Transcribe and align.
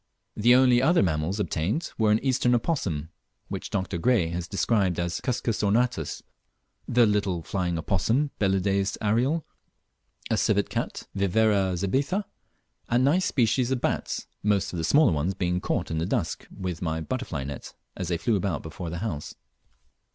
The 0.35 0.55
only 0.55 0.81
other 0.81 1.03
mammals 1.03 1.39
obtained 1.39 1.91
were 1.95 2.09
an 2.11 2.17
Eastern 2.25 2.55
opossum, 2.55 3.09
which 3.49 3.69
Dr. 3.69 3.99
Gray 3.99 4.29
has 4.29 4.47
described 4.47 4.99
as 4.99 5.21
Cuscus 5.21 5.61
ornatus; 5.61 6.23
the 6.87 7.05
little 7.05 7.43
flying 7.43 7.77
opossum, 7.77 8.31
Belideus 8.39 8.97
ariel; 8.99 9.45
a 10.31 10.37
Civet 10.37 10.71
cat, 10.71 11.03
Viverra 11.15 11.77
zebetha; 11.77 12.25
and 12.89 13.05
nice 13.05 13.25
species 13.25 13.69
of 13.69 13.81
bats, 13.81 14.25
most 14.41 14.73
of 14.73 14.77
the 14.77 14.83
smaller 14.83 15.11
ones 15.11 15.35
being 15.35 15.61
caught 15.61 15.91
in 15.91 15.99
the 15.99 16.07
dusk 16.07 16.47
with 16.49 16.81
my 16.81 16.99
butterfly 16.99 17.43
net 17.43 17.75
as 17.95 18.07
they 18.07 18.17
flew 18.17 18.35
about 18.35 18.63
before 18.63 18.89
the 18.89 18.97
house. 19.05 19.35